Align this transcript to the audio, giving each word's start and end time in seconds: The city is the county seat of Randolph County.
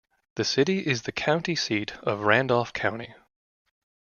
The 0.33 0.43
city 0.43 0.79
is 0.79 1.03
the 1.03 1.11
county 1.11 1.55
seat 1.55 1.95
of 1.97 2.21
Randolph 2.21 2.73
County. 2.73 3.13